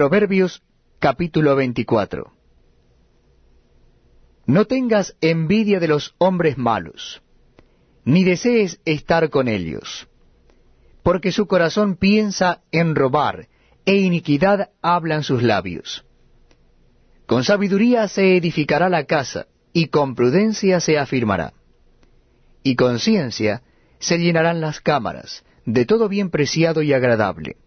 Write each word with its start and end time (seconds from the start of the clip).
Proverbios 0.00 0.62
capítulo 0.98 1.56
24 1.56 2.32
No 4.46 4.64
tengas 4.64 5.14
envidia 5.20 5.78
de 5.78 5.88
los 5.88 6.14
hombres 6.16 6.56
malos, 6.56 7.20
ni 8.06 8.24
desees 8.24 8.80
estar 8.86 9.28
con 9.28 9.46
ellos, 9.46 10.08
porque 11.02 11.32
su 11.32 11.46
corazón 11.46 11.96
piensa 11.96 12.62
en 12.72 12.94
robar, 12.94 13.48
e 13.84 13.96
iniquidad 13.96 14.70
hablan 14.80 15.22
sus 15.22 15.42
labios. 15.42 16.06
Con 17.26 17.44
sabiduría 17.44 18.08
se 18.08 18.38
edificará 18.38 18.88
la 18.88 19.04
casa, 19.04 19.48
y 19.74 19.88
con 19.88 20.14
prudencia 20.14 20.80
se 20.80 20.96
afirmará. 20.96 21.52
Y 22.62 22.74
con 22.74 23.00
ciencia 23.00 23.62
se 23.98 24.16
llenarán 24.16 24.62
las 24.62 24.80
cámaras, 24.80 25.44
de 25.66 25.84
todo 25.84 26.08
bien 26.08 26.30
preciado 26.30 26.80
y 26.80 26.94
agradable. 26.94 27.58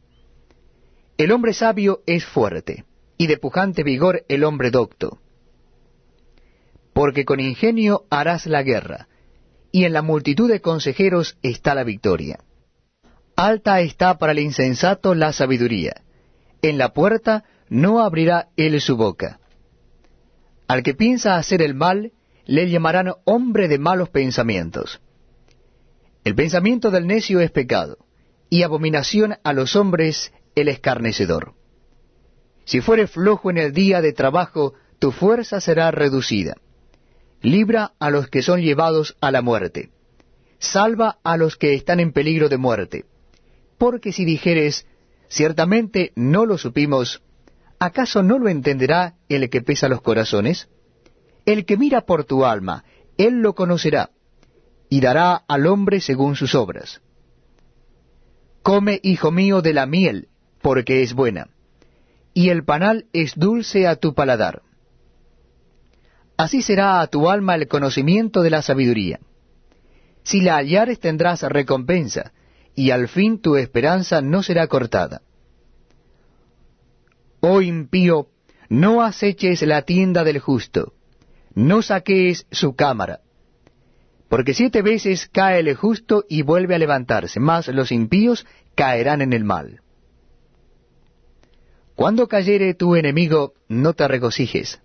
El 1.18 1.32
hombre 1.32 1.54
sabio 1.54 2.02
es 2.06 2.26
fuerte, 2.26 2.86
y 3.18 3.28
de 3.28 3.38
pujante 3.38 3.84
vigor 3.84 4.24
el 4.28 4.44
hombre 4.44 4.72
docto. 4.72 5.20
Porque 6.94 7.26
con 7.26 7.40
ingenio 7.40 8.06
harás 8.10 8.48
la 8.48 8.64
guerra, 8.64 9.08
y 9.72 9.86
en 9.86 9.94
la 9.94 10.02
multitud 10.02 10.50
de 10.50 10.62
consejeros 10.62 11.38
está 11.42 11.76
la 11.76 11.84
victoria. 11.84 12.40
Alta 13.36 13.82
está 13.82 14.18
para 14.18 14.32
el 14.32 14.40
insensato 14.40 15.16
la 15.16 15.34
sabiduría, 15.34 16.02
en 16.62 16.78
la 16.78 16.94
puerta 16.94 17.44
no 17.70 18.02
abrirá 18.02 18.50
él 18.56 18.80
su 18.82 18.96
boca. 18.96 19.40
Al 20.68 20.82
que 20.82 20.94
piensa 20.94 21.36
hacer 21.36 21.62
el 21.62 21.76
mal, 21.76 22.12
le 22.46 22.70
llamarán 22.70 23.14
hombre 23.26 23.68
de 23.68 23.78
malos 23.78 24.10
pensamientos. 24.10 25.02
El 26.24 26.36
pensamiento 26.36 26.90
del 26.90 27.06
necio 27.06 27.40
es 27.40 27.52
pecado, 27.52 27.98
y 28.50 28.64
abominación 28.64 29.38
a 29.44 29.54
los 29.54 29.76
hombres 29.76 30.32
el 30.56 30.68
escarnecedor. 30.68 31.54
Si 32.66 32.82
fuere 32.82 33.08
flojo 33.08 33.50
en 33.50 33.58
el 33.58 33.74
día 33.74 34.02
de 34.02 34.14
trabajo, 34.14 34.74
tu 35.00 35.12
fuerza 35.12 35.60
será 35.60 35.92
reducida. 35.92 36.56
Libra 37.42 37.94
a 38.00 38.10
los 38.10 38.28
que 38.30 38.42
son 38.42 38.62
llevados 38.62 39.18
a 39.20 39.32
la 39.32 39.42
muerte. 39.42 39.90
Salva 40.60 41.18
a 41.24 41.36
los 41.36 41.58
que 41.58 41.74
están 41.74 42.00
en 42.00 42.14
peligro 42.14 42.48
de 42.48 42.58
muerte. 42.58 43.06
Porque 43.78 44.14
si 44.14 44.24
dijeres, 44.24 44.86
ciertamente 45.28 46.14
no 46.16 46.46
lo 46.46 46.58
supimos, 46.58 47.22
¿acaso 47.80 48.24
no 48.24 48.40
lo 48.40 48.48
entenderá 48.48 49.16
el 49.28 49.50
que 49.50 49.62
pesa 49.62 49.90
los 49.90 50.02
corazones? 50.02 50.70
El 51.46 51.66
que 51.66 51.76
mira 51.76 52.02
por 52.02 52.24
tu 52.24 52.46
alma, 52.46 52.86
él 53.18 53.42
lo 53.42 53.56
conocerá 53.56 54.12
y 54.88 55.02
dará 55.02 55.44
al 55.48 55.68
hombre 55.68 56.00
según 56.00 56.38
sus 56.38 56.56
obras. 56.56 57.02
Come, 58.62 59.02
hijo 59.04 59.32
mío, 59.32 59.62
de 59.62 59.74
la 59.74 59.86
miel, 59.86 60.30
porque 60.64 61.04
es 61.04 61.14
buena, 61.14 61.50
y 62.34 62.50
el 62.50 62.64
panal 62.64 63.06
es 63.12 63.34
dulce 63.36 63.86
a 63.86 63.98
tu 63.98 64.16
paladar. 64.16 64.64
Así 66.38 66.62
será 66.64 67.02
a 67.02 67.08
tu 67.08 67.30
alma 67.30 67.54
el 67.56 67.68
conocimiento 67.68 68.42
de 68.42 68.50
la 68.50 68.62
sabiduría. 68.62 69.20
Si 70.24 70.40
la 70.40 70.56
hallares 70.56 71.00
tendrás 71.02 71.44
recompensa, 71.44 72.32
y 72.76 72.92
al 72.92 73.10
fin 73.10 73.40
tu 73.40 73.58
esperanza 73.58 74.22
no 74.22 74.42
será 74.42 74.66
cortada. 74.68 75.22
Oh 77.42 77.62
impío, 77.62 78.30
no 78.70 79.04
aceches 79.04 79.62
la 79.64 79.82
tienda 79.82 80.24
del 80.24 80.40
justo, 80.40 80.94
no 81.54 81.82
saquees 81.82 82.48
su 82.52 82.74
cámara, 82.74 83.20
porque 84.30 84.54
siete 84.54 84.82
veces 84.82 85.28
cae 85.28 85.60
el 85.60 85.76
justo 85.76 86.24
y 86.30 86.42
vuelve 86.42 86.74
a 86.74 86.80
levantarse, 86.80 87.42
mas 87.42 87.68
los 87.68 87.92
impíos 87.92 88.48
caerán 88.76 89.22
en 89.22 89.34
el 89.34 89.44
mal. 89.44 89.83
Cuando 92.04 92.28
cayere 92.28 92.74
tu 92.74 92.98
enemigo, 92.98 93.54
no 93.70 93.94
te 93.94 94.06
regocijes, 94.10 94.82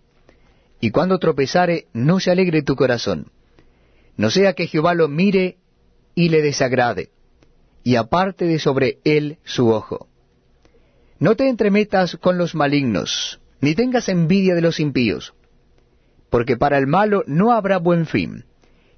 y 0.79 0.93
cuando 0.93 1.19
tropezare, 1.19 1.89
no 1.93 2.21
se 2.21 2.31
alegre 2.31 2.63
tu 2.63 2.77
corazón. 2.77 3.33
No 4.17 4.31
sea 4.31 4.53
que 4.53 4.69
Jehová 4.69 4.95
lo 4.95 5.09
mire 5.09 5.57
y 6.15 6.29
le 6.29 6.43
desagrade, 6.43 7.11
y 7.83 7.97
aparte 7.97 8.45
de 8.45 8.61
sobre 8.61 9.01
él 9.03 9.39
su 9.43 9.69
ojo. 9.71 10.07
No 11.19 11.35
te 11.35 11.49
entremetas 11.49 12.17
con 12.19 12.39
los 12.39 12.55
malignos, 12.55 13.41
ni 13.61 13.75
tengas 13.75 14.09
envidia 14.09 14.55
de 14.55 14.63
los 14.63 14.79
impíos, 14.79 15.35
porque 16.31 16.57
para 16.57 16.79
el 16.79 16.87
malo 16.87 17.25
no 17.27 17.51
habrá 17.51 17.79
buen 17.79 18.07
fin 18.07 18.45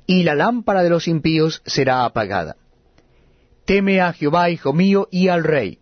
y 0.06 0.25
la 0.25 0.34
lámpara 0.34 0.82
de 0.82 0.91
los 0.91 1.08
impíos 1.08 1.62
será 1.64 2.04
apagada. 2.04 2.56
Teme 3.64 4.02
a 4.02 4.12
Jehová, 4.12 4.50
hijo 4.50 4.75
mío, 4.75 5.08
y 5.10 5.28
al 5.28 5.42
rey. 5.42 5.79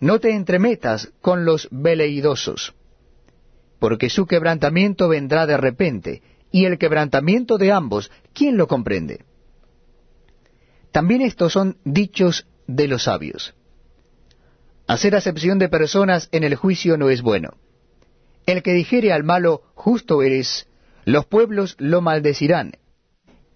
No 0.00 0.20
te 0.20 0.30
entremetas 0.30 1.12
con 1.20 1.44
los 1.44 1.68
veleidosos, 1.70 2.74
porque 3.78 4.10
su 4.10 4.26
quebrantamiento 4.26 5.08
vendrá 5.08 5.46
de 5.46 5.56
repente, 5.56 6.22
y 6.50 6.64
el 6.64 6.78
quebrantamiento 6.78 7.58
de 7.58 7.72
ambos, 7.72 8.10
¿quién 8.32 8.56
lo 8.56 8.66
comprende? 8.66 9.24
También 10.92 11.22
estos 11.22 11.52
son 11.52 11.78
dichos 11.84 12.46
de 12.66 12.88
los 12.88 13.04
sabios. 13.04 13.54
Hacer 14.86 15.16
acepción 15.16 15.58
de 15.58 15.68
personas 15.68 16.28
en 16.32 16.44
el 16.44 16.54
juicio 16.54 16.96
no 16.96 17.10
es 17.10 17.22
bueno. 17.22 17.54
El 18.46 18.62
que 18.62 18.72
dijere 18.72 19.12
al 19.12 19.24
malo, 19.24 19.62
justo 19.74 20.22
eres, 20.22 20.68
los 21.04 21.26
pueblos 21.26 21.74
lo 21.78 22.00
maldecirán, 22.00 22.72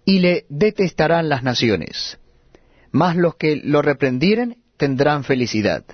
y 0.05 0.19
le 0.19 0.45
detestarán 0.49 1.29
las 1.29 1.43
naciones. 1.43 2.19
Mas 2.91 3.15
los 3.15 3.35
que 3.35 3.55
lo 3.55 3.81
reprendieren 3.81 4.57
tendrán 4.77 5.23
felicidad, 5.23 5.85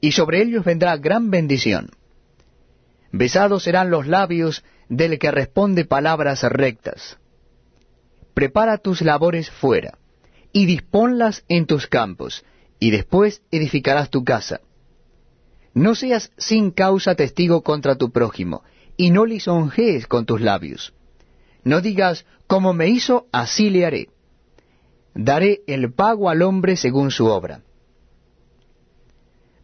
y 0.00 0.12
sobre 0.12 0.42
ellos 0.42 0.64
vendrá 0.64 0.96
gran 0.96 1.30
bendición. 1.30 1.90
Besados 3.12 3.64
serán 3.64 3.90
los 3.90 4.06
labios 4.06 4.64
del 4.88 5.18
que 5.18 5.30
responde 5.30 5.84
palabras 5.84 6.42
rectas. 6.42 7.18
Prepara 8.34 8.78
tus 8.78 9.02
labores 9.02 9.50
fuera, 9.50 9.98
y 10.52 10.66
disponlas 10.66 11.44
en 11.48 11.66
tus 11.66 11.86
campos, 11.86 12.44
y 12.78 12.90
después 12.90 13.42
edificarás 13.50 14.10
tu 14.10 14.24
casa. 14.24 14.60
No 15.74 15.94
seas 15.94 16.30
sin 16.36 16.70
causa 16.70 17.14
testigo 17.14 17.62
contra 17.62 17.96
tu 17.96 18.10
prójimo, 18.12 18.62
y 18.96 19.10
no 19.10 19.24
lisonjees 19.24 20.06
con 20.06 20.26
tus 20.26 20.40
labios 20.40 20.92
no 21.68 21.80
digas, 21.80 22.24
como 22.46 22.72
me 22.72 22.88
hizo, 22.88 23.26
así 23.30 23.70
le 23.70 23.84
haré. 23.84 24.08
Daré 25.14 25.60
el 25.66 25.92
pago 25.92 26.30
al 26.30 26.42
hombre 26.42 26.76
según 26.76 27.10
su 27.10 27.26
obra. 27.26 27.62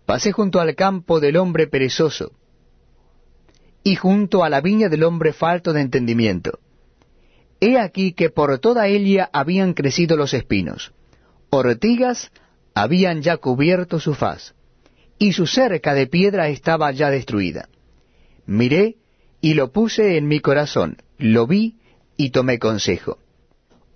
Pasé 0.07 0.33
junto 0.33 0.61
al 0.61 0.75
campo 0.75 1.21
del 1.21 1.37
hombre 1.37 1.67
perezoso, 1.67 2.33
y 3.83 3.97
junto 3.97 4.45
a 4.45 4.49
la 4.49 4.61
viña 4.61 4.89
del 4.89 5.05
hombre 5.05 5.33
falto 5.33 5.73
de 5.73 5.83
entendimiento. 5.83 6.59
He 7.61 7.79
aquí 7.79 8.13
que 8.13 8.31
por 8.31 8.59
toda 8.59 8.87
ella 8.87 9.31
habían 9.33 9.75
crecido 9.75 10.17
los 10.17 10.35
espinos, 10.35 10.93
ortigas 11.51 12.31
habían 12.75 13.23
ya 13.23 13.37
cubierto 13.37 14.01
su 14.01 14.15
faz, 14.15 14.55
y 15.19 15.33
su 15.33 15.47
cerca 15.47 15.95
de 15.95 16.07
piedra 16.07 16.49
estaba 16.49 16.91
ya 16.93 17.11
destruida. 17.11 17.69
Miré 18.47 18.97
y 19.41 19.55
lo 19.55 19.73
puse 19.73 20.17
en 20.17 20.27
mi 20.27 20.41
corazón, 20.41 20.97
lo 21.19 21.47
vi 21.47 21.79
y 22.17 22.31
tomé 22.31 22.59
consejo. 22.59 23.19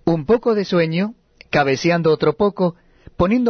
Un 0.05 0.25
poco 0.25 0.55
de 0.55 0.65
sueño, 0.65 1.15
cabeceando 1.49 2.11
otro 2.11 2.33
poco, 2.33 2.75
poniendo 3.17 3.47